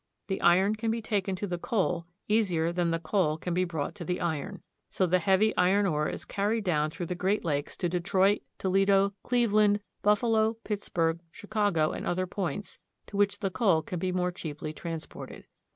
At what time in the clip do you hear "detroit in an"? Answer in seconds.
7.87-8.31